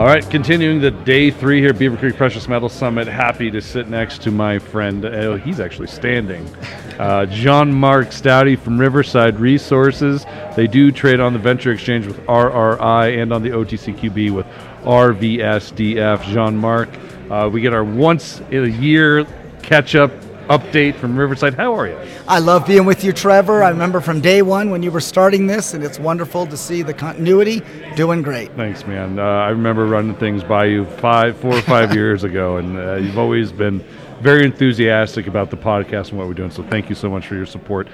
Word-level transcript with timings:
All 0.00 0.06
right, 0.06 0.26
continuing 0.30 0.80
the 0.80 0.90
day 0.90 1.30
three 1.30 1.60
here, 1.60 1.74
Beaver 1.74 1.98
Creek 1.98 2.16
Precious 2.16 2.48
Metals 2.48 2.72
Summit. 2.72 3.06
Happy 3.06 3.50
to 3.50 3.60
sit 3.60 3.90
next 3.90 4.22
to 4.22 4.30
my 4.30 4.58
friend. 4.58 5.04
Oh, 5.04 5.36
he's 5.36 5.60
actually 5.60 5.88
standing. 5.88 6.48
Uh, 6.98 7.26
John 7.26 7.70
Mark 7.70 8.08
Staude 8.08 8.58
from 8.58 8.80
Riverside 8.80 9.38
Resources. 9.38 10.24
They 10.56 10.66
do 10.66 10.90
trade 10.90 11.20
on 11.20 11.34
the 11.34 11.38
Venture 11.38 11.70
Exchange 11.72 12.06
with 12.06 12.16
RRI 12.20 13.20
and 13.20 13.30
on 13.30 13.42
the 13.42 13.50
OTCQB 13.50 14.30
with 14.30 14.46
RVSDF. 14.84 16.22
Jean 16.32 16.56
Mark, 16.56 16.88
uh, 17.30 17.50
we 17.52 17.60
get 17.60 17.74
our 17.74 17.84
once 17.84 18.40
a 18.52 18.66
year 18.66 19.26
catch 19.62 19.94
up 19.96 20.12
update 20.50 20.96
from 20.96 21.16
Riverside. 21.16 21.54
How 21.54 21.72
are 21.74 21.86
you? 21.86 21.96
I 22.26 22.40
love 22.40 22.66
being 22.66 22.84
with 22.84 23.04
you, 23.04 23.12
Trevor. 23.12 23.62
I 23.62 23.70
remember 23.70 24.00
from 24.00 24.20
day 24.20 24.42
one 24.42 24.70
when 24.70 24.82
you 24.82 24.90
were 24.90 25.00
starting 25.00 25.46
this, 25.46 25.74
and 25.74 25.84
it's 25.84 26.00
wonderful 26.00 26.44
to 26.48 26.56
see 26.56 26.82
the 26.82 26.92
continuity. 26.92 27.62
Doing 27.94 28.20
great. 28.20 28.50
Thanks, 28.56 28.84
man. 28.84 29.20
Uh, 29.20 29.22
I 29.22 29.50
remember 29.50 29.86
running 29.86 30.16
things 30.16 30.42
by 30.42 30.64
you 30.64 30.84
five, 30.84 31.38
four 31.38 31.54
or 31.54 31.62
five 31.62 31.94
years 31.94 32.24
ago, 32.24 32.56
and 32.56 32.76
uh, 32.76 32.96
you've 32.96 33.18
always 33.18 33.52
been 33.52 33.78
very 34.20 34.44
enthusiastic 34.44 35.28
about 35.28 35.50
the 35.50 35.56
podcast 35.56 36.10
and 36.10 36.18
what 36.18 36.26
we're 36.26 36.34
doing. 36.34 36.50
So 36.50 36.64
thank 36.64 36.88
you 36.88 36.96
so 36.96 37.08
much 37.08 37.28
for 37.28 37.36
your 37.36 37.46
support. 37.46 37.86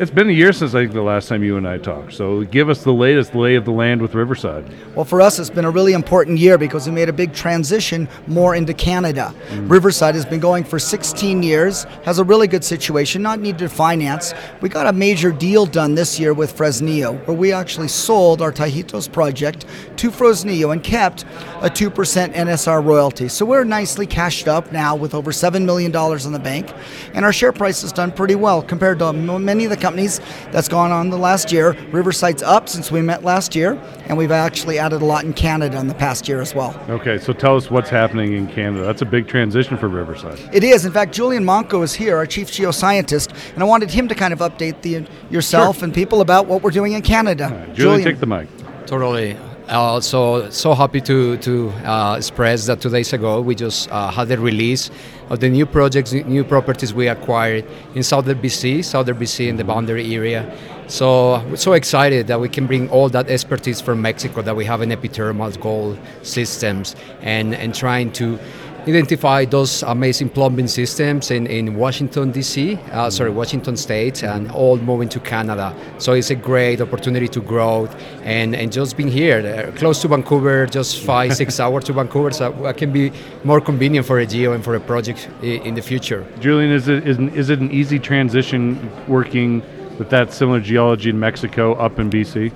It's 0.00 0.10
been 0.10 0.30
a 0.30 0.32
year 0.32 0.54
since 0.54 0.74
I 0.74 0.80
think 0.80 0.94
the 0.94 1.02
last 1.02 1.28
time 1.28 1.44
you 1.44 1.58
and 1.58 1.68
I 1.68 1.76
talked. 1.76 2.14
So 2.14 2.42
give 2.44 2.70
us 2.70 2.82
the 2.84 2.90
latest 2.90 3.34
lay 3.34 3.54
of 3.56 3.66
the 3.66 3.70
land 3.70 4.00
with 4.00 4.14
Riverside. 4.14 4.64
Well, 4.96 5.04
for 5.04 5.20
us, 5.20 5.38
it's 5.38 5.50
been 5.50 5.66
a 5.66 5.70
really 5.70 5.92
important 5.92 6.38
year 6.38 6.56
because 6.56 6.86
we 6.86 6.92
made 6.92 7.10
a 7.10 7.12
big 7.12 7.34
transition 7.34 8.08
more 8.26 8.54
into 8.54 8.72
Canada. 8.72 9.34
Mm. 9.50 9.70
Riverside 9.70 10.14
has 10.14 10.24
been 10.24 10.40
going 10.40 10.64
for 10.64 10.78
16 10.78 11.42
years, 11.42 11.84
has 12.06 12.18
a 12.18 12.24
really 12.24 12.48
good 12.48 12.64
situation, 12.64 13.20
not 13.20 13.40
needed 13.40 13.58
to 13.58 13.68
finance. 13.68 14.32
We 14.62 14.70
got 14.70 14.86
a 14.86 14.92
major 14.94 15.32
deal 15.32 15.66
done 15.66 15.94
this 15.94 16.18
year 16.18 16.32
with 16.32 16.56
Fresnillo, 16.56 17.22
where 17.26 17.36
we 17.36 17.52
actually 17.52 17.88
sold 17.88 18.40
our 18.40 18.52
Tajitos 18.52 19.12
project 19.12 19.66
to 19.96 20.10
Fresnillo 20.10 20.72
and 20.72 20.82
kept 20.82 21.24
a 21.60 21.68
2% 21.68 21.90
NSR 22.32 22.82
royalty. 22.82 23.28
So 23.28 23.44
we're 23.44 23.64
nicely 23.64 24.06
cashed 24.06 24.48
up 24.48 24.72
now 24.72 24.96
with 24.96 25.12
over 25.12 25.30
$7 25.30 25.62
million 25.66 25.94
in 25.94 26.32
the 26.32 26.40
bank, 26.42 26.72
and 27.12 27.22
our 27.22 27.34
share 27.34 27.52
price 27.52 27.82
has 27.82 27.92
done 27.92 28.10
pretty 28.10 28.34
well 28.34 28.62
compared 28.62 28.98
to 29.00 29.12
many 29.12 29.64
of 29.64 29.70
the 29.70 29.76
companies 29.76 29.89
companies 29.90 30.20
that's 30.52 30.68
gone 30.68 30.92
on 30.92 31.10
the 31.10 31.18
last 31.18 31.50
year. 31.50 31.72
Riverside's 31.90 32.44
up 32.44 32.68
since 32.68 32.92
we 32.92 33.02
met 33.02 33.24
last 33.24 33.56
year, 33.56 33.72
and 34.06 34.16
we've 34.16 34.30
actually 34.30 34.78
added 34.78 35.02
a 35.02 35.04
lot 35.04 35.24
in 35.24 35.32
Canada 35.32 35.80
in 35.80 35.88
the 35.88 35.94
past 35.94 36.28
year 36.28 36.40
as 36.40 36.54
well. 36.54 36.80
Okay, 36.88 37.18
so 37.18 37.32
tell 37.32 37.56
us 37.56 37.72
what's 37.72 37.90
happening 37.90 38.34
in 38.34 38.46
Canada. 38.46 38.84
That's 38.84 39.02
a 39.02 39.06
big 39.06 39.26
transition 39.26 39.76
for 39.76 39.88
Riverside. 39.88 40.38
It 40.52 40.62
is. 40.62 40.84
In 40.84 40.92
fact, 40.92 41.12
Julian 41.12 41.44
Manco 41.44 41.82
is 41.82 41.92
here, 41.92 42.16
our 42.16 42.26
chief 42.26 42.48
geoscientist, 42.48 43.34
and 43.54 43.62
I 43.64 43.66
wanted 43.66 43.90
him 43.90 44.06
to 44.06 44.14
kind 44.14 44.32
of 44.32 44.38
update 44.38 44.82
the 44.82 45.06
yourself 45.28 45.78
sure. 45.78 45.84
and 45.86 45.94
people 45.94 46.20
about 46.20 46.46
what 46.46 46.62
we're 46.62 46.70
doing 46.70 46.92
in 46.92 47.02
Canada. 47.02 47.44
Right, 47.44 47.74
Julian, 47.74 47.74
Julian, 47.74 48.04
take 48.04 48.20
the 48.20 48.26
mic. 48.26 48.48
Totally. 48.86 49.36
Uh, 49.70 50.00
so 50.00 50.50
so 50.50 50.74
happy 50.74 51.00
to 51.00 51.36
to 51.36 51.70
uh, 51.86 52.16
express 52.16 52.66
that 52.66 52.80
two 52.80 52.90
days 52.90 53.12
ago 53.12 53.40
we 53.40 53.54
just 53.54 53.88
uh, 53.92 54.10
had 54.10 54.26
the 54.26 54.36
release 54.36 54.90
of 55.28 55.38
the 55.38 55.48
new 55.48 55.64
projects, 55.64 56.12
new 56.12 56.42
properties 56.42 56.92
we 56.92 57.06
acquired 57.06 57.64
in 57.94 58.02
southern 58.02 58.36
BC, 58.42 58.84
southern 58.84 59.16
BC 59.16 59.46
in 59.46 59.54
the 59.54 59.62
boundary 59.62 60.12
area. 60.12 60.52
So 60.88 61.38
we're 61.46 61.54
so 61.54 61.74
excited 61.74 62.26
that 62.26 62.40
we 62.40 62.48
can 62.48 62.66
bring 62.66 62.90
all 62.90 63.08
that 63.10 63.30
expertise 63.30 63.80
from 63.80 64.02
Mexico 64.02 64.42
that 64.42 64.56
we 64.56 64.64
have 64.64 64.82
in 64.82 64.88
epithermal 64.88 65.54
gold 65.60 66.00
systems 66.22 66.96
and 67.20 67.54
and 67.54 67.72
trying 67.72 68.10
to 68.14 68.40
identify 68.88 69.44
those 69.44 69.82
amazing 69.82 70.30
plumbing 70.30 70.68
systems 70.68 71.30
in, 71.30 71.46
in 71.46 71.74
Washington, 71.74 72.30
D.C., 72.30 72.76
uh, 72.92 73.10
sorry, 73.10 73.30
Washington 73.30 73.76
State, 73.76 74.22
and 74.22 74.50
all 74.52 74.76
moving 74.78 75.08
to 75.10 75.20
Canada. 75.20 75.74
So 75.98 76.12
it's 76.12 76.30
a 76.30 76.34
great 76.34 76.80
opportunity 76.80 77.28
to 77.28 77.40
grow 77.40 77.86
and, 78.22 78.54
and 78.54 78.72
just 78.72 78.96
being 78.96 79.10
here, 79.10 79.40
uh, 79.40 79.76
close 79.78 80.00
to 80.02 80.08
Vancouver, 80.08 80.66
just 80.66 80.98
five, 80.98 81.34
six 81.34 81.60
hours 81.64 81.84
to 81.84 81.92
Vancouver, 81.92 82.30
so 82.30 82.66
it 82.66 82.76
can 82.76 82.92
be 82.92 83.12
more 83.44 83.60
convenient 83.60 84.06
for 84.06 84.18
a 84.18 84.26
geo 84.26 84.52
and 84.52 84.64
for 84.64 84.74
a 84.74 84.80
project 84.80 85.28
in 85.42 85.74
the 85.74 85.82
future. 85.82 86.26
Julian, 86.40 86.70
is 86.70 86.88
it, 86.88 87.06
is, 87.06 87.18
is 87.34 87.50
it 87.50 87.60
an 87.60 87.70
easy 87.70 87.98
transition 87.98 88.90
working 89.06 89.62
with 89.98 90.10
that 90.10 90.32
similar 90.32 90.60
geology 90.60 91.10
in 91.10 91.20
Mexico 91.20 91.74
up 91.74 91.98
in 91.98 92.08
BC? 92.10 92.52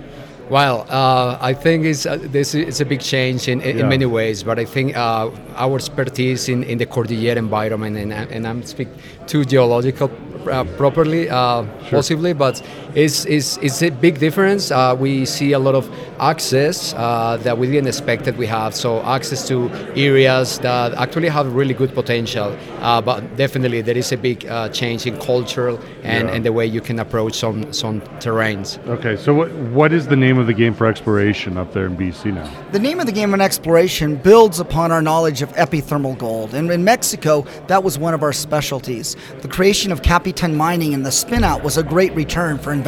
Well, 0.50 0.86
uh, 0.90 1.38
I 1.40 1.54
think 1.54 1.86
it's, 1.86 2.04
uh, 2.04 2.18
this 2.20 2.54
is 2.54 2.80
a 2.80 2.84
big 2.84 3.00
change 3.00 3.48
in, 3.48 3.62
in, 3.62 3.78
yeah. 3.78 3.88
many 3.88 4.04
ways, 4.04 4.42
but 4.42 4.58
I 4.58 4.66
think 4.66 4.94
uh, 4.94 5.30
our 5.56 5.76
expertise 5.76 6.50
in, 6.50 6.64
in 6.64 6.76
the 6.76 6.84
Cordillera 6.84 7.38
environment, 7.38 7.96
and, 7.96 8.12
and 8.12 8.46
I'm 8.46 8.62
speaking 8.62 8.94
to 9.28 9.44
geological 9.46 10.10
uh, 10.50 10.64
properly, 10.76 11.30
uh, 11.30 11.62
sure. 11.62 11.90
possibly, 11.90 12.34
but 12.34 12.62
it's, 12.94 13.24
it's, 13.24 13.56
it's 13.58 13.82
a 13.82 13.90
big 13.90 14.18
difference. 14.18 14.70
Uh, 14.70 14.96
we 14.98 15.24
see 15.24 15.52
a 15.52 15.58
lot 15.58 15.74
of 15.74 15.90
access 16.20 16.94
uh, 16.94 17.36
that 17.42 17.58
we 17.58 17.66
didn't 17.66 17.88
expect 17.88 18.24
that 18.24 18.36
we 18.36 18.46
have. 18.46 18.74
So 18.74 19.02
access 19.02 19.46
to 19.48 19.68
areas 19.96 20.58
that 20.60 20.94
actually 20.94 21.28
have 21.28 21.52
really 21.54 21.74
good 21.74 21.94
potential, 21.94 22.56
uh, 22.80 23.00
but 23.00 23.36
definitely 23.36 23.82
there 23.82 23.96
is 23.96 24.12
a 24.12 24.16
big 24.16 24.46
uh, 24.46 24.68
change 24.68 25.06
in 25.06 25.18
culture 25.18 25.70
and, 26.02 26.28
yeah. 26.28 26.34
and 26.34 26.44
the 26.44 26.52
way 26.52 26.66
you 26.66 26.80
can 26.80 26.98
approach 27.00 27.34
some 27.34 27.72
some 27.72 28.00
terrains. 28.20 28.78
Okay, 28.86 29.16
so 29.16 29.34
what 29.34 29.50
what 29.72 29.92
is 29.92 30.06
the 30.06 30.16
name 30.16 30.38
of 30.38 30.46
the 30.46 30.54
game 30.54 30.74
for 30.74 30.86
exploration 30.86 31.58
up 31.58 31.72
there 31.72 31.86
in 31.86 31.96
BC 31.96 32.34
now? 32.34 32.50
The 32.72 32.78
name 32.78 33.00
of 33.00 33.06
the 33.06 33.12
game 33.12 33.34
in 33.34 33.40
exploration 33.40 34.16
builds 34.16 34.60
upon 34.60 34.92
our 34.92 35.02
knowledge 35.02 35.42
of 35.42 35.52
epithermal 35.54 36.16
gold, 36.16 36.54
and 36.54 36.70
in 36.70 36.84
Mexico 36.84 37.44
that 37.66 37.82
was 37.82 37.98
one 37.98 38.14
of 38.14 38.22
our 38.22 38.32
specialties. 38.32 39.16
The 39.40 39.48
creation 39.48 39.90
of 39.92 40.02
Capitan 40.02 40.56
Mining 40.56 40.94
and 40.94 41.04
the 41.04 41.10
spinout 41.10 41.62
was 41.62 41.76
a 41.76 41.82
great 41.82 42.14
return 42.14 42.58
for 42.58 42.72
investors. 42.72 42.83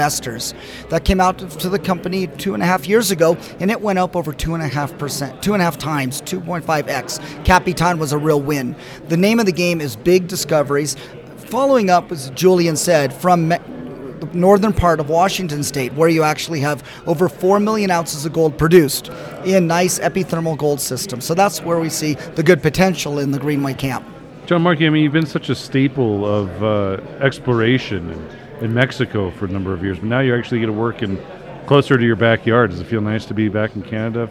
That 0.90 1.04
came 1.04 1.20
out 1.20 1.38
to 1.38 1.68
the 1.68 1.78
company 1.78 2.26
two 2.26 2.54
and 2.54 2.62
a 2.62 2.66
half 2.66 2.86
years 2.86 3.10
ago, 3.10 3.36
and 3.60 3.70
it 3.70 3.80
went 3.80 3.98
up 3.98 4.14
over 4.14 4.32
two 4.32 4.54
and 4.54 4.62
a 4.62 4.68
half 4.68 4.96
percent, 4.98 5.42
two 5.42 5.54
and 5.54 5.62
a 5.62 5.64
half 5.64 5.78
times, 5.78 6.22
2.5x. 6.22 7.44
Capitan 7.44 7.98
was 7.98 8.12
a 8.12 8.18
real 8.18 8.40
win. 8.40 8.76
The 9.08 9.16
name 9.16 9.40
of 9.40 9.46
the 9.46 9.52
game 9.52 9.80
is 9.80 9.96
Big 9.96 10.28
Discoveries. 10.28 10.96
Following 11.36 11.90
up, 11.90 12.12
as 12.12 12.30
Julian 12.30 12.76
said, 12.76 13.12
from 13.12 13.48
Me- 13.48 13.58
the 14.20 14.26
northern 14.32 14.72
part 14.72 15.00
of 15.00 15.08
Washington 15.08 15.62
state, 15.62 15.92
where 15.94 16.08
you 16.08 16.22
actually 16.22 16.60
have 16.60 16.82
over 17.06 17.28
4 17.28 17.60
million 17.60 17.90
ounces 17.90 18.24
of 18.24 18.32
gold 18.32 18.56
produced 18.56 19.10
in 19.44 19.66
nice 19.66 19.98
epithermal 19.98 20.56
gold 20.56 20.80
systems. 20.80 21.24
So 21.24 21.34
that's 21.34 21.62
where 21.62 21.78
we 21.78 21.88
see 21.88 22.14
the 22.14 22.42
good 22.42 22.62
potential 22.62 23.18
in 23.18 23.30
the 23.30 23.38
Greenwood 23.38 23.78
camp. 23.78 24.06
John 24.46 24.62
Markey, 24.62 24.86
I 24.86 24.90
mean, 24.90 25.02
you've 25.02 25.12
been 25.12 25.26
such 25.26 25.48
a 25.48 25.54
staple 25.54 26.24
of 26.24 26.62
uh, 26.62 27.00
exploration 27.20 28.28
in, 28.60 28.74
Mexico 28.74 29.30
for 29.30 29.46
a 29.46 29.48
number 29.48 29.72
of 29.72 29.82
years, 29.82 29.98
but 29.98 30.06
now 30.06 30.20
you're 30.20 30.38
actually 30.38 30.60
going 30.60 30.72
to 30.72 30.78
work 30.78 31.02
in 31.02 31.18
closer 31.66 31.96
to 31.96 32.04
your 32.04 32.16
backyard. 32.16 32.70
Does 32.70 32.80
it 32.80 32.84
feel 32.84 33.00
nice 33.00 33.26
to 33.26 33.34
be 33.34 33.48
back 33.48 33.74
in 33.76 33.82
Canada 33.82 34.30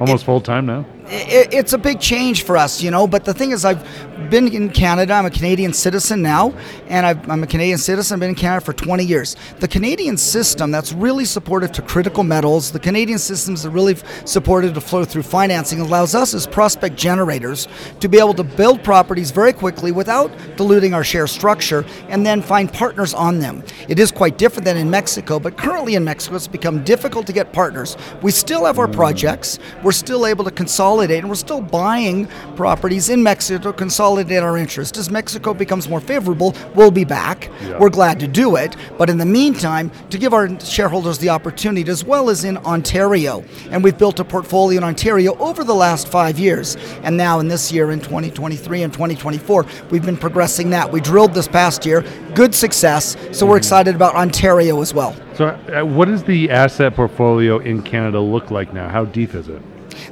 almost 0.00 0.24
full 0.24 0.40
time 0.40 0.66
now? 0.66 0.84
It, 1.10 1.52
it's 1.52 1.72
a 1.72 1.78
big 1.78 2.00
change 2.00 2.44
for 2.44 2.56
us, 2.56 2.82
you 2.82 2.90
know. 2.90 3.06
But 3.06 3.24
the 3.24 3.32
thing 3.32 3.52
is, 3.52 3.64
I've 3.64 3.82
been 4.30 4.48
in 4.48 4.70
Canada. 4.70 5.14
I'm 5.14 5.26
a 5.26 5.30
Canadian 5.30 5.72
citizen 5.72 6.20
now, 6.20 6.54
and 6.88 7.06
i 7.06 7.32
am 7.32 7.42
a 7.42 7.46
Canadian 7.46 7.78
citizen. 7.78 8.16
I've 8.16 8.20
been 8.20 8.30
in 8.30 8.34
Canada 8.34 8.64
for 8.64 8.72
20 8.72 9.04
years. 9.04 9.36
The 9.60 9.68
Canadian 9.68 10.16
system 10.16 10.70
that's 10.70 10.92
really 10.92 11.24
supportive 11.24 11.72
to 11.72 11.82
critical 11.82 12.24
metals, 12.24 12.70
the 12.70 12.78
Canadian 12.78 13.18
systems 13.18 13.62
that 13.62 13.70
really 13.70 13.96
supportive 14.24 14.74
to 14.74 14.80
flow 14.80 15.04
through 15.04 15.22
financing, 15.22 15.80
allows 15.80 16.14
us 16.14 16.34
as 16.34 16.46
prospect 16.46 16.96
generators 16.96 17.68
to 18.00 18.08
be 18.08 18.18
able 18.18 18.34
to 18.34 18.44
build 18.44 18.82
properties 18.84 19.30
very 19.30 19.52
quickly 19.52 19.92
without 19.92 20.30
diluting 20.56 20.92
our 20.92 21.04
share 21.04 21.26
structure, 21.26 21.84
and 22.08 22.24
then 22.24 22.42
find 22.42 22.72
partners 22.72 23.14
on 23.14 23.38
them. 23.38 23.62
It 23.88 23.98
is 23.98 24.12
quite 24.12 24.36
different 24.36 24.64
than 24.64 24.76
in 24.76 24.90
Mexico, 24.90 25.38
but 25.38 25.56
currently 25.56 25.94
in 25.94 26.04
Mexico, 26.04 26.36
it's 26.36 26.46
become 26.46 26.84
difficult 26.84 27.26
to 27.26 27.32
get 27.32 27.52
partners. 27.52 27.96
We 28.20 28.30
still 28.30 28.66
have 28.66 28.78
our 28.78 28.88
projects. 28.88 29.58
We're 29.82 29.92
still 29.92 30.26
able 30.26 30.44
to 30.44 30.50
consolidate 30.50 30.97
consolidate, 30.98 31.20
and 31.20 31.28
we're 31.28 31.36
still 31.36 31.60
buying 31.60 32.26
properties 32.56 33.08
in 33.08 33.22
Mexico 33.22 33.70
to 33.70 33.72
consolidate 33.72 34.42
our 34.42 34.58
interest. 34.58 34.96
As 34.96 35.10
Mexico 35.10 35.54
becomes 35.54 35.88
more 35.88 36.00
favorable, 36.00 36.56
we'll 36.74 36.90
be 36.90 37.04
back. 37.04 37.50
Yeah. 37.62 37.78
We're 37.78 37.90
glad 37.90 38.18
to 38.20 38.26
do 38.26 38.56
it, 38.56 38.74
but 38.98 39.08
in 39.08 39.16
the 39.16 39.24
meantime, 39.24 39.92
to 40.10 40.18
give 40.18 40.34
our 40.34 40.58
shareholders 40.58 41.18
the 41.18 41.28
opportunity, 41.28 41.88
as 41.88 42.04
well 42.04 42.30
as 42.30 42.42
in 42.42 42.56
Ontario, 42.58 43.44
and 43.70 43.84
we've 43.84 43.96
built 43.96 44.18
a 44.18 44.24
portfolio 44.24 44.78
in 44.78 44.84
Ontario 44.84 45.36
over 45.38 45.62
the 45.62 45.74
last 45.74 46.08
five 46.08 46.36
years, 46.36 46.76
and 47.04 47.16
now 47.16 47.38
in 47.38 47.46
this 47.46 47.70
year, 47.70 47.92
in 47.92 48.00
2023 48.00 48.82
and 48.82 48.92
2024, 48.92 49.66
we've 49.90 50.04
been 50.04 50.16
progressing 50.16 50.70
that. 50.70 50.90
We 50.90 51.00
drilled 51.00 51.32
this 51.32 51.46
past 51.46 51.86
year, 51.86 52.04
good 52.34 52.54
success, 52.54 53.16
so 53.30 53.46
we're 53.46 53.56
excited 53.56 53.94
about 53.94 54.16
Ontario 54.16 54.80
as 54.80 54.92
well. 54.92 55.14
So, 55.34 55.46
uh, 55.46 55.84
what 55.84 56.08
does 56.08 56.24
the 56.24 56.50
asset 56.50 56.96
portfolio 56.96 57.58
in 57.58 57.82
Canada 57.82 58.18
look 58.18 58.50
like 58.50 58.72
now? 58.72 58.88
How 58.88 59.04
deep 59.04 59.36
is 59.36 59.48
it? 59.48 59.62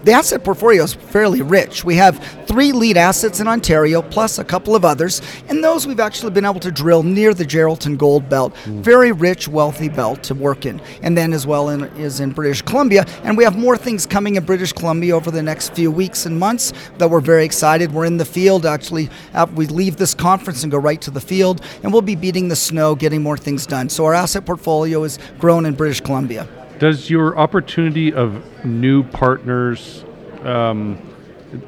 The 0.05 0.13
asset 0.13 0.45
portfolio 0.45 0.85
is 0.85 0.95
fairly 0.95 1.43
rich. 1.43 1.85
We 1.85 1.97
have 1.97 2.19
three 2.47 2.73
lead 2.73 2.97
assets 2.97 3.41
in 3.41 3.49
Ontario, 3.49 4.03
plus 4.03 4.39
a 4.39 4.45
couple 4.45 4.77
of 4.77 4.85
others, 4.85 5.21
and 5.49 5.63
those 5.63 5.87
we've 5.87 6.01
actually 6.01 6.31
been 6.31 6.45
able 6.45 6.61
to 6.61 6.71
drill 6.71 7.03
near 7.03 7.35
the 7.35 7.45
Geraldton 7.45 7.99
Gold 7.99 8.29
Belt. 8.29 8.55
Mm. 8.65 8.81
Very 8.81 9.13
rich, 9.13 9.49
wealthy 9.49 9.89
belt 9.89 10.23
to 10.25 10.35
work 10.35 10.67
in. 10.67 10.81
And 11.03 11.17
then 11.17 11.33
as 11.33 11.47
well 11.47 11.71
in, 11.71 11.85
is 11.97 12.21
in 12.21 12.31
British 12.31 12.63
Columbia, 12.63 13.05
and 13.25 13.37
we 13.37 13.45
have 13.45 13.59
more 13.59 13.77
things 13.77 14.07
coming 14.07 14.37
in 14.37 14.45
British 14.45 14.73
Columbia 14.73 15.17
over 15.17 15.31
the 15.31 15.43
next 15.43 15.75
few 15.75 15.91
weeks 15.91 16.27
and 16.27 16.39
months 16.39 16.73
that 16.99 17.11
we're 17.11 17.21
very 17.21 17.45
excited. 17.45 17.93
We're 17.93 18.07
in 18.07 18.17
the 18.17 18.25
field 18.25 18.67
actually. 18.67 19.11
We 19.55 19.67
leave 19.67 19.97
this 19.97 20.15
conference 20.15 20.63
and 20.63 20.71
go 20.71 20.79
right 20.79 21.01
to 21.03 21.11
the 21.11 21.21
field, 21.21 21.63
and 21.83 21.93
we'll 21.93 22.03
be 22.03 22.17
beating 22.17 22.49
the 22.49 22.57
snow, 22.57 22.95
getting 22.95 23.23
more 23.23 23.37
things 23.37 23.67
done. 23.67 23.89
So 23.89 24.05
our 24.05 24.15
asset 24.15 24.47
portfolio 24.47 25.05
is 25.05 25.19
grown 25.39 25.67
in 25.67 25.75
British 25.75 26.01
Columbia. 26.01 26.49
Does 26.79 27.09
your 27.09 27.39
opportunity 27.39 28.13
of 28.13 28.65
new 28.65 29.03
partners 29.03 30.05
Um, 30.45 30.99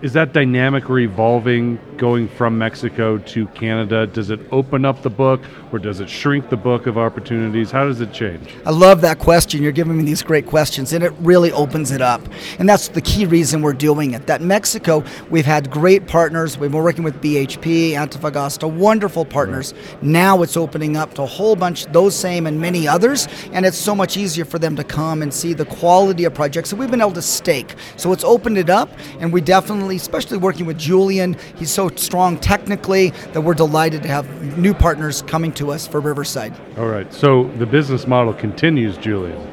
is 0.03 0.13
that 0.13 0.33
dynamic 0.33 0.91
or 0.91 0.99
evolving 0.99 1.79
going 1.97 2.29
from 2.29 2.59
Mexico 2.59 3.19
to 3.19 3.47
Canada? 3.49 4.07
Does 4.07 4.31
it 4.31 4.41
open 4.51 4.85
up 4.85 5.03
the 5.03 5.11
book 5.11 5.41
or 5.73 5.79
does 5.79 6.01
it 6.01 6.09
shrink 6.09 6.49
the 6.51 6.57
book 6.57 6.87
of 6.87 6.99
opportunities? 6.99 7.71
How 7.71 7.85
does 7.85 8.01
it 8.01 8.13
change? 8.13 8.55
I 8.67 8.71
love 8.71 9.01
that 9.03 9.19
question. 9.19 9.63
You're 9.63 9.73
giving 9.73 9.97
me 9.97 10.05
these 10.05 10.23
great 10.23 10.47
questions, 10.47 10.93
and 10.93 11.05
it 11.05 11.13
really 11.21 11.53
opens 11.53 11.91
it 11.91 12.01
up. 12.01 12.23
And 12.59 12.69
that's 12.69 12.89
the 12.89 13.01
key 13.01 13.27
reason 13.27 13.63
we're 13.63 13.73
doing 13.73 14.13
it. 14.13 14.27
That 14.27 14.41
Mexico, 14.41 15.05
we've 15.31 15.47
had 15.47 15.71
great 15.71 16.07
partners. 16.07 16.59
We've 16.59 16.73
been 16.73 16.83
working 16.83 17.05
with 17.05 17.21
BHP, 17.21 17.93
Antofagasta, 17.93 18.71
wonderful 18.71 19.25
partners. 19.25 19.73
Right. 19.73 20.03
Now 20.03 20.43
it's 20.43 20.57
opening 20.57 20.97
up 20.97 21.15
to 21.15 21.23
a 21.23 21.27
whole 21.27 21.57
bunch, 21.57 21.87
those 21.87 22.17
same 22.17 22.47
and 22.47 22.61
many 22.61 22.89
others, 22.89 23.29
and 23.53 23.65
it's 23.65 23.79
so 23.79 23.95
much 23.95 24.17
easier 24.17 24.45
for 24.45 24.59
them 24.59 24.75
to 24.77 24.85
come 24.85 25.23
and 25.23 25.33
see 25.33 25.53
the 25.53 25.67
quality 25.67 26.25
of 26.25 26.35
projects 26.35 26.71
that 26.71 26.77
we've 26.77 26.91
been 26.91 27.01
able 27.01 27.13
to 27.13 27.23
stake. 27.23 27.75
So 27.97 28.13
it's 28.13 28.25
opened 28.25 28.59
it 28.59 28.71
up, 28.71 28.91
and 29.21 29.33
we 29.33 29.41
definitely 29.41 29.68
definitely, 29.69 29.97
especially 29.97 30.39
working 30.39 30.65
with 30.65 30.79
Julian, 30.79 31.37
he's 31.57 31.71
so 31.71 31.91
strong 31.97 32.39
technically 32.39 33.11
that 33.33 33.43
we're 33.43 33.55
delighted 33.55 34.03
to 34.03 34.09
have 34.09 34.27
new 34.57 34.73
partners 34.73 35.23
coming 35.23 35.53
to 35.53 35.71
us 35.71 35.87
for 35.87 36.01
Riverside. 36.01 36.55
All 36.79 36.87
right. 36.87 37.13
So 37.13 37.45
the 37.59 37.67
business 37.67 38.07
model 38.07 38.33
continues, 38.33 38.97
Julian. 38.97 39.47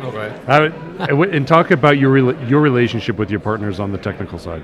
Okay. 0.00 0.72
and 0.98 1.46
talk 1.46 1.70
about 1.72 1.98
your 1.98 2.16
your 2.46 2.62
relationship 2.62 3.18
with 3.18 3.30
your 3.30 3.40
partners 3.40 3.80
on 3.80 3.92
the 3.92 3.98
technical 3.98 4.38
side. 4.38 4.62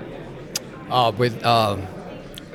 Uh, 0.89 1.11
with 1.15 1.45
uh, 1.45 1.77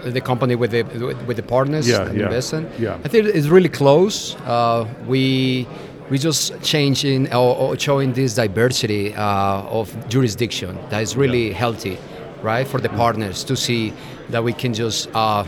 the 0.04 0.20
company 0.20 0.56
with 0.56 0.72
the 0.72 0.82
with 1.28 1.36
the 1.36 1.44
partners 1.44 1.88
yeah, 1.88 2.10
yeah, 2.10 2.24
investing. 2.24 2.68
Yeah. 2.76 2.98
I 3.04 3.08
think 3.08 3.26
it's 3.26 3.46
really 3.46 3.68
close. 3.68 4.34
Uh, 4.46 4.92
we 5.06 5.68
we 6.10 6.18
just 6.18 6.60
changing 6.62 7.32
or, 7.32 7.54
or 7.56 7.78
showing 7.78 8.12
this 8.14 8.34
diversity 8.34 9.14
uh, 9.14 9.78
of 9.78 9.86
jurisdiction 10.08 10.76
that 10.90 11.02
is 11.02 11.16
really 11.16 11.48
yeah. 11.48 11.54
healthy 11.54 11.98
right, 12.42 12.66
for 12.66 12.80
the 12.80 12.88
partners 12.90 13.44
to 13.44 13.56
see 13.56 13.92
that 14.30 14.42
we 14.44 14.52
can 14.52 14.74
just. 14.74 15.08
Uh, 15.14 15.44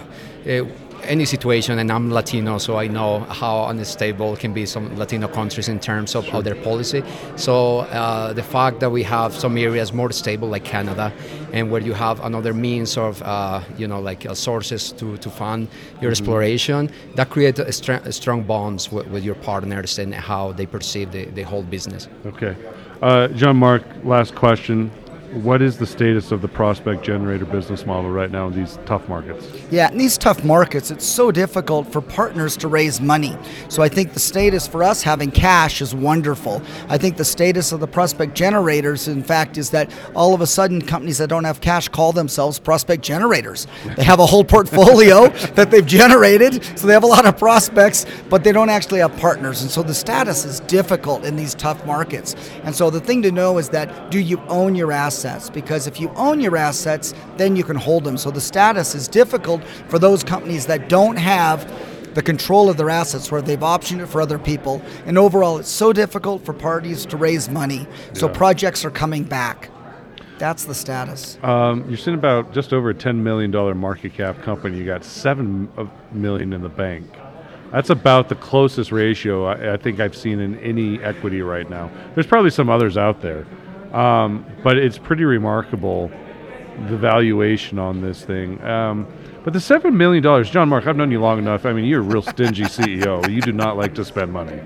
uh, 0.48 0.64
any 1.06 1.24
situation, 1.24 1.78
and 1.78 1.90
I'm 1.92 2.10
Latino, 2.10 2.58
so 2.58 2.76
I 2.76 2.88
know 2.88 3.20
how 3.20 3.66
unstable 3.66 4.36
can 4.36 4.52
be 4.52 4.66
some 4.66 4.96
Latino 4.96 5.28
countries 5.28 5.68
in 5.68 5.78
terms 5.78 6.14
of, 6.14 6.24
sure. 6.24 6.36
of 6.36 6.44
their 6.44 6.54
policy. 6.54 7.02
So 7.36 7.80
uh, 7.80 8.32
the 8.32 8.42
fact 8.42 8.80
that 8.80 8.90
we 8.90 9.02
have 9.04 9.34
some 9.34 9.56
areas 9.56 9.92
more 9.92 10.10
stable, 10.12 10.48
like 10.48 10.64
Canada, 10.64 11.12
and 11.52 11.70
where 11.70 11.80
you 11.80 11.92
have 11.92 12.24
another 12.24 12.54
means 12.54 12.96
of, 12.96 13.22
uh, 13.22 13.60
you 13.76 13.86
know, 13.86 14.00
like 14.00 14.26
uh, 14.26 14.34
sources 14.34 14.92
to, 14.92 15.16
to 15.18 15.30
fund 15.30 15.68
your 16.00 16.10
mm-hmm. 16.10 16.10
exploration, 16.10 16.90
that 17.14 17.30
creates 17.30 17.60
str- 17.76 18.10
strong 18.10 18.42
bonds 18.42 18.90
with, 18.90 19.06
with, 19.08 19.24
your 19.24 19.34
partners 19.36 19.98
and 19.98 20.14
how 20.14 20.52
they 20.52 20.66
perceive 20.66 21.10
the, 21.12 21.24
the 21.26 21.42
whole 21.42 21.62
business. 21.62 22.08
Okay. 22.26 22.56
Uh, 23.00 23.28
John 23.28 23.56
Mark, 23.56 23.82
last 24.04 24.34
question 24.34 24.90
what 25.42 25.60
is 25.60 25.76
the 25.78 25.86
status 25.86 26.30
of 26.30 26.42
the 26.42 26.48
prospect 26.48 27.02
generator 27.02 27.44
business 27.44 27.84
model 27.86 28.08
right 28.10 28.30
now 28.30 28.46
in 28.46 28.54
these 28.54 28.78
tough 28.86 29.08
markets? 29.08 29.48
Yeah, 29.68 29.90
in 29.90 29.98
these 29.98 30.16
tough 30.16 30.44
markets, 30.44 30.92
it's 30.92 31.04
so 31.04 31.32
difficult 31.32 31.90
for 31.90 32.00
partners 32.00 32.56
to 32.58 32.68
raise 32.68 33.00
money. 33.00 33.36
So 33.68 33.82
I 33.82 33.88
think 33.88 34.12
the 34.12 34.20
status 34.20 34.68
for 34.68 34.84
us 34.84 35.02
having 35.02 35.32
cash 35.32 35.82
is 35.82 35.92
wonderful. 35.92 36.62
I 36.88 36.98
think 36.98 37.16
the 37.16 37.24
status 37.24 37.72
of 37.72 37.80
the 37.80 37.86
prospect 37.88 38.34
generators, 38.34 39.08
in 39.08 39.24
fact, 39.24 39.58
is 39.58 39.70
that 39.70 39.90
all 40.14 40.34
of 40.34 40.40
a 40.40 40.46
sudden 40.46 40.80
companies 40.80 41.18
that 41.18 41.30
don't 41.30 41.44
have 41.44 41.60
cash 41.60 41.88
call 41.88 42.12
themselves 42.12 42.60
prospect 42.60 43.02
generators. 43.02 43.66
They 43.96 44.04
have 44.04 44.20
a 44.20 44.26
whole 44.26 44.44
portfolio 44.44 45.28
that 45.54 45.72
they've 45.72 45.84
generated, 45.84 46.64
so 46.78 46.86
they 46.86 46.92
have 46.92 47.02
a 47.02 47.08
lot 47.08 47.26
of 47.26 47.36
prospects, 47.36 48.06
but 48.30 48.44
they 48.44 48.52
don't 48.52 48.70
actually 48.70 49.00
have 49.00 49.16
partners. 49.16 49.62
And 49.62 49.70
so 49.70 49.82
the 49.82 49.94
status 49.94 50.44
is 50.44 50.60
difficult 50.60 51.24
in 51.24 51.34
these 51.34 51.54
tough 51.54 51.84
markets. 51.84 52.36
And 52.62 52.72
so 52.74 52.88
the 52.88 53.00
thing 53.00 53.20
to 53.22 53.32
know 53.32 53.58
is 53.58 53.68
that 53.70 54.12
do 54.12 54.20
you 54.20 54.38
own 54.48 54.76
your 54.76 54.92
assets? 54.92 55.23
Assets 55.24 55.50
because 55.50 55.86
if 55.86 56.00
you 56.00 56.10
own 56.10 56.40
your 56.40 56.56
assets, 56.56 57.14
then 57.36 57.56
you 57.56 57.64
can 57.64 57.76
hold 57.76 58.04
them. 58.04 58.16
So 58.16 58.30
the 58.30 58.40
status 58.40 58.94
is 58.94 59.08
difficult 59.08 59.64
for 59.88 59.98
those 59.98 60.22
companies 60.22 60.66
that 60.66 60.88
don't 60.88 61.16
have 61.16 61.70
the 62.14 62.22
control 62.22 62.70
of 62.70 62.76
their 62.76 62.90
assets 62.90 63.32
where 63.32 63.42
they've 63.42 63.58
optioned 63.58 64.00
it 64.00 64.06
for 64.06 64.20
other 64.20 64.38
people. 64.38 64.82
And 65.06 65.18
overall, 65.18 65.58
it's 65.58 65.68
so 65.68 65.92
difficult 65.92 66.44
for 66.44 66.52
parties 66.52 67.06
to 67.06 67.16
raise 67.16 67.48
money. 67.48 67.86
So 68.12 68.26
yeah. 68.26 68.34
projects 68.34 68.84
are 68.84 68.90
coming 68.90 69.24
back. 69.24 69.70
That's 70.38 70.64
the 70.64 70.74
status. 70.74 71.38
Um, 71.42 71.88
you're 71.88 71.96
sitting 71.96 72.18
about 72.18 72.52
just 72.52 72.72
over 72.72 72.90
a 72.90 72.94
$10 72.94 73.16
million 73.16 73.50
market 73.76 74.14
cap 74.14 74.42
company. 74.42 74.78
You 74.78 74.84
got 74.84 75.02
$7 75.02 75.90
million 76.12 76.52
in 76.52 76.60
the 76.60 76.68
bank. 76.68 77.08
That's 77.72 77.90
about 77.90 78.28
the 78.28 78.36
closest 78.36 78.92
ratio 78.92 79.46
I, 79.46 79.74
I 79.74 79.76
think 79.76 79.98
I've 79.98 80.14
seen 80.14 80.38
in 80.38 80.58
any 80.60 81.02
equity 81.02 81.42
right 81.42 81.68
now. 81.68 81.90
There's 82.14 82.26
probably 82.26 82.50
some 82.50 82.68
others 82.68 82.96
out 82.96 83.20
there. 83.20 83.46
Um, 83.94 84.44
but 84.62 84.76
it's 84.76 84.98
pretty 84.98 85.24
remarkable 85.24 86.10
the 86.88 86.96
valuation 86.96 87.78
on 87.78 88.00
this 88.00 88.24
thing. 88.24 88.60
Um, 88.62 89.06
but 89.44 89.52
the 89.52 89.60
seven 89.60 89.96
million 89.96 90.22
dollars, 90.22 90.50
John 90.50 90.68
Mark, 90.68 90.86
I've 90.86 90.96
known 90.96 91.10
you 91.10 91.20
long 91.20 91.38
enough. 91.38 91.64
I 91.66 91.72
mean, 91.72 91.84
you're 91.84 92.00
a 92.00 92.04
real 92.04 92.22
stingy 92.22 92.62
CEO. 92.64 93.30
You 93.30 93.40
do 93.40 93.52
not 93.52 93.76
like 93.76 93.94
to 93.94 94.04
spend 94.04 94.32
money. 94.32 94.60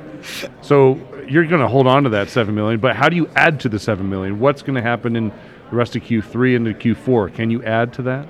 So 0.63 0.99
you're 1.29 1.47
going 1.47 1.61
to 1.61 1.69
hold 1.69 1.87
on 1.87 2.05
to 2.05 2.09
that 2.11 2.31
seven 2.31 2.55
million. 2.55 2.81
But 2.81 2.97
how 2.97 3.09
do 3.09 3.17
you 3.17 3.29
add 3.37 3.61
to 3.61 3.69
the 3.69 3.79
seven 3.79 4.09
million? 4.09 4.39
What's 4.39 4.63
going 4.63 4.77
to 4.77 4.83
happen 4.83 5.17
in 5.17 5.29
the 5.29 5.77
rest 5.77 5.97
of 5.97 6.03
Q3 6.03 6.57
into 6.57 6.73
Q4? 6.73 7.35
Can 7.35 7.51
you 7.51 7.63
add 7.65 7.93
to 7.95 8.03
that? 8.03 8.29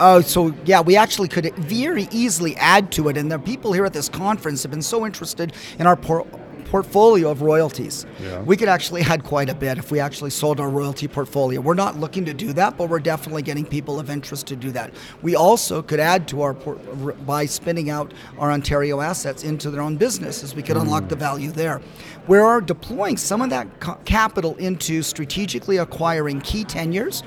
Oh, 0.00 0.20
so 0.20 0.52
yeah, 0.64 0.80
we 0.80 0.96
actually 0.96 1.28
could 1.28 1.54
very 1.54 2.08
easily 2.10 2.56
add 2.56 2.90
to 2.92 3.08
it. 3.08 3.16
And 3.16 3.30
the 3.30 3.38
people 3.38 3.72
here 3.72 3.84
at 3.84 3.92
this 3.92 4.08
conference 4.08 4.62
have 4.62 4.72
been 4.72 4.82
so 4.82 5.06
interested 5.06 5.52
in 5.78 5.86
our 5.86 5.94
por- 5.96 6.26
portfolio 6.64 7.30
of 7.30 7.42
royalties. 7.42 8.06
Yeah. 8.20 8.40
We 8.42 8.56
could 8.56 8.68
actually 8.68 9.02
add 9.02 9.24
quite 9.24 9.48
a 9.48 9.54
bit 9.54 9.78
if 9.78 9.90
we 9.90 10.00
actually 10.00 10.30
sold 10.30 10.60
our 10.60 10.68
royalty 10.68 11.08
portfolio. 11.08 11.60
We're 11.60 11.74
not 11.74 11.98
looking 11.98 12.24
to 12.26 12.34
do 12.34 12.52
that, 12.54 12.76
but 12.76 12.88
we're 12.88 13.00
definitely 13.00 13.42
getting 13.42 13.64
people 13.64 14.00
of 14.00 14.10
interest 14.10 14.46
to 14.48 14.56
do 14.56 14.70
that. 14.72 14.92
We 15.22 15.36
also 15.36 15.82
could 15.82 16.00
add 16.00 16.28
to 16.28 16.42
our 16.42 16.54
port- 16.54 17.26
by 17.26 17.46
spinning 17.46 17.90
out 17.90 18.12
our 18.38 18.50
Ontario 18.50 19.00
assets 19.00 19.44
into 19.44 19.70
their 19.70 19.80
own 19.80 19.96
businesses. 19.96 20.54
We 20.54 20.62
could 20.62 20.76
mm. 20.76 20.82
unlock 20.82 21.08
the 21.08 21.16
value 21.16 21.50
there. 21.50 21.80
We 22.26 22.38
are 22.38 22.60
deploying 22.60 23.16
some 23.16 23.42
of 23.42 23.50
that 23.50 23.68
capital 24.04 24.56
into 24.56 25.02
strategically 25.02 25.76
acquiring 25.76 26.40
key 26.40 26.64
tenures 26.64 27.22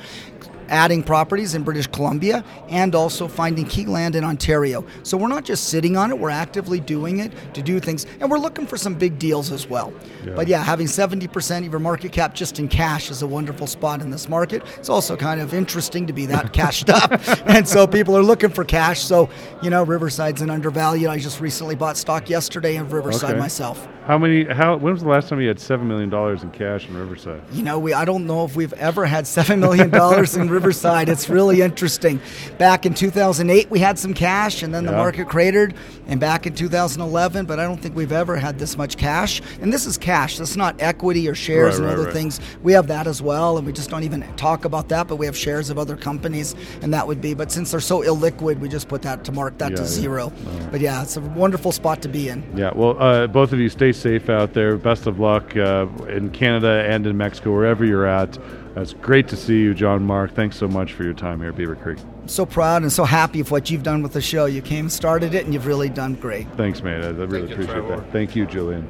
adding 0.69 1.04
properties 1.04 1.56
in 1.56 1.64
British 1.64 1.88
Columbia 1.88 2.44
and 2.69 2.95
also 2.95 3.28
finding 3.28 3.66
key 3.66 3.86
land 3.86 4.16
in 4.16 4.24
Ontario. 4.24 4.86
So 5.04 5.18
we're 5.18 5.28
not 5.28 5.45
just 5.45 5.66
sitting 5.66 5.97
on 5.97 6.12
it, 6.12 6.19
we're 6.19 6.30
actively 6.30 6.80
doing 6.80 7.19
it 7.19 7.31
to 7.54 7.62
do 7.62 7.80
things. 7.80 8.06
And 8.19 8.30
we're 8.30 8.40
looking 8.40 8.68
for 8.68 8.78
some 8.78 8.95
big 8.95 9.19
deals 9.19 9.52
as 9.52 9.68
well. 9.68 9.94
Yeah. 10.26 10.33
But 10.33 10.47
yeah, 10.47 10.64
having 10.64 10.88
70% 10.88 11.66
of 11.66 11.71
your 11.71 11.80
market 11.80 12.12
cap 12.12 12.33
just 12.33 12.59
in 12.59 12.68
cash 12.68 13.12
is 13.12 13.21
a 13.21 13.28
wonderful 13.28 13.68
spot 13.68 14.02
in 14.02 14.09
this 14.09 14.30
market. 14.30 14.64
It's 14.78 14.90
also 14.90 15.16
kind 15.16 15.42
of 15.42 15.54
interesting 15.54 16.07
to 16.07 16.14
be 16.14 16.26
that 16.28 16.54
cashed 16.57 16.90
up. 16.90 17.12
and 17.47 17.68
so 17.68 17.88
people 17.88 18.18
are 18.18 18.24
looking 18.24 18.50
for 18.50 18.64
cash. 18.64 19.02
So, 19.02 19.30
you 19.62 19.69
know, 19.69 19.83
Riverside's 19.83 20.42
an 20.42 20.50
undervalued. 20.50 21.09
I 21.09 21.18
just 21.19 21.42
recently 21.42 21.76
bought 21.76 21.97
stock 21.97 22.30
yesterday 22.30 22.76
in 22.76 22.90
Riverside 22.90 23.31
okay. 23.31 23.40
myself. 23.40 23.88
How 24.07 24.18
many? 24.18 24.45
How? 24.45 24.78
When 24.78 24.94
was 24.94 25.04
the 25.04 25.09
last 25.09 25.28
time 25.28 25.42
you 25.42 25.50
had 25.50 25.59
seven 25.59 25.86
million 25.86 26.09
dollars 26.09 26.42
in 26.42 26.50
cash 26.52 26.88
in 26.88 26.95
Riverside? 26.95 27.42
You 27.52 27.62
know, 27.62 27.78
we. 27.78 27.94
I 27.94 28.06
don't 28.06 28.26
know 28.26 28.45
if 28.45 28.56
we've 28.56 28.71
ever 28.74 29.06
had 29.06 29.28
seven 29.28 29.59
million 29.59 29.90
dollars 29.90 30.38
in 30.38 30.50
Riverside. 30.57 31.07
It's 31.07 31.30
really 31.30 31.61
interesting. 31.61 32.19
Back 32.57 32.87
in 32.87 32.95
2008, 32.95 33.69
we 33.69 33.78
had 33.78 33.99
some 33.99 34.16
cash, 34.16 34.64
and 34.64 34.73
then 34.73 34.85
yeah. 34.85 34.92
the 34.92 34.97
market 34.97 35.30
cratered. 35.30 35.76
And 36.07 36.19
back 36.19 36.47
in 36.47 36.56
2011, 36.56 37.45
but 37.45 37.59
I 37.59 37.64
don't 37.64 37.80
think 37.80 37.95
we've 37.95 38.11
ever 38.11 38.37
had 38.37 38.57
this 38.57 38.78
much 38.78 38.97
cash. 38.97 39.42
And 39.61 39.71
this 39.71 39.85
is 39.85 39.97
cash. 39.97 40.37
This 40.37 40.52
is 40.52 40.57
not 40.57 40.81
equity 40.81 41.28
or 41.28 41.35
shares 41.35 41.73
right, 41.73 41.76
and 41.76 41.85
right, 41.85 41.94
other 41.94 42.06
right. 42.06 42.14
things. 42.14 42.40
We 42.64 42.73
have 42.73 42.87
that 42.87 43.06
as 43.06 43.21
well, 43.21 43.57
and 43.57 43.68
we 43.68 43.73
just 43.73 43.90
don't 43.90 44.04
even 44.04 44.21
talk 44.35 44.66
about 44.66 44.90
that. 44.90 45.07
But 45.07 45.18
we 45.18 45.28
have 45.28 45.37
shares 45.37 45.69
of 45.69 45.78
other 45.78 45.95
companies, 45.95 46.56
and 46.81 46.92
that 46.94 47.06
would 47.06 47.21
be. 47.21 47.35
But 47.35 47.52
since 47.52 47.71
they're 47.71 47.80
so 47.80 48.02
illiquid, 48.02 48.59
we 48.59 48.69
just 48.69 48.87
put 48.87 49.04
that 49.04 49.23
to 49.26 49.31
mark 49.31 49.57
that 49.59 49.71
yeah, 49.71 49.78
to 49.78 49.83
yeah. 49.83 49.87
zero. 49.87 50.33
But 50.71 50.81
yeah, 50.81 51.04
it's 51.04 51.18
a 51.18 51.21
wonderful 51.21 51.71
spot 51.71 52.02
to 52.02 52.09
be 52.09 52.30
in. 52.30 52.44
Yeah. 52.57 52.71
Well, 52.73 53.02
uh, 53.02 53.28
both 53.28 53.54
of 53.54 53.59
you 53.59 53.69
stay 53.69 53.92
safe 53.92 54.30
out 54.30 54.54
there. 54.54 54.78
Best 54.78 55.06
of 55.06 55.19
luck 55.19 55.56
uh, 55.56 55.87
in 56.07 56.31
Canada 56.31 56.85
and 56.87 57.06
in 57.06 57.16
Mexico, 57.18 57.54
wherever 57.54 57.85
you're 57.85 58.07
at. 58.07 58.37
It's 58.81 58.93
great 58.93 59.27
to 59.29 59.35
see 59.35 59.59
you, 59.59 59.73
John 59.73 60.03
Mark. 60.03 60.35
Thanks 60.35 60.55
so 60.55 60.67
much 60.67 60.93
for 60.93 61.03
your 61.03 61.15
time 61.15 61.39
here 61.39 61.49
at 61.49 61.55
Beaver 61.55 61.75
Creek. 61.75 61.97
I'm 62.21 62.27
so 62.27 62.45
proud 62.45 62.83
and 62.83 62.91
so 62.91 63.05
happy 63.05 63.39
of 63.39 63.49
what 63.49 63.71
you've 63.71 63.81
done 63.81 64.03
with 64.03 64.13
the 64.13 64.21
show. 64.21 64.45
You 64.45 64.61
came, 64.61 64.87
started 64.87 65.33
it, 65.33 65.45
and 65.45 65.53
you've 65.53 65.65
really 65.65 65.89
done 65.89 66.13
great. 66.13 66.47
Thanks, 66.53 66.83
man. 66.83 67.03
I, 67.03 67.07
really 67.07 67.47
Thank 67.47 67.59
appreciate 67.59 67.87
that. 67.87 68.11
Thank 68.11 68.35
you, 68.35 68.45
Julian. 68.45 68.87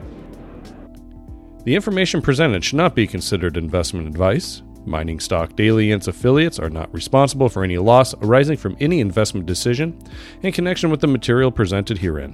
The 1.63 1.73
information 1.73 2.21
presented 2.21 2.65
should 2.65 2.75
not 2.75 2.95
be 2.95 3.07
considered 3.07 3.55
investment 3.55 4.07
advice. 4.07 4.61
Mining 4.85 5.19
Stock 5.19 5.55
Daily 5.55 5.91
and 5.91 6.01
its 6.01 6.07
affiliates 6.07 6.59
are 6.59 6.69
not 6.69 6.93
responsible 6.93 7.49
for 7.49 7.63
any 7.63 7.77
loss 7.77 8.13
arising 8.15 8.57
from 8.57 8.75
any 8.79 8.99
investment 8.99 9.45
decision 9.45 9.97
in 10.43 10.51
connection 10.51 10.89
with 10.89 11.01
the 11.01 11.07
material 11.07 11.51
presented 11.51 11.97
herein. 11.97 12.33